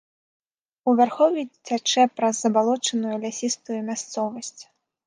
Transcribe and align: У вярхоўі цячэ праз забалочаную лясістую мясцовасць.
У 0.91 0.95
вярхоўі 0.99 1.43
цячэ 1.65 2.01
праз 2.17 2.35
забалочаную 2.47 3.15
лясістую 3.29 3.79
мясцовасць. 3.93 4.57